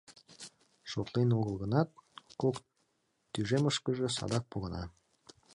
[0.89, 1.89] Шотлен огыл гынат,
[2.41, 2.55] кок
[3.31, 4.83] тӱжемышкыже садак погына.